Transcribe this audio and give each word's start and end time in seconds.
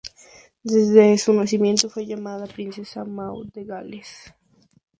Desde 0.63 1.15
su 1.19 1.31
nacimiento 1.31 1.87
fue 1.87 2.07
llamada 2.07 2.47
princesa 2.47 3.05
Maud 3.05 3.49
de 3.53 3.65
Gales. 3.65 4.33